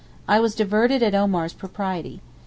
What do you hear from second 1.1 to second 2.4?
Omar's propriety.